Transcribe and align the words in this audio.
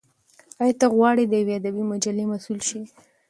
ایا 0.63 0.75
ته 0.79 0.85
غواړې 0.95 1.23
د 1.27 1.33
یوې 1.41 1.53
ادبي 1.59 1.83
مجلې 1.91 2.23
مسول 2.31 2.59
شې؟ 2.67 2.79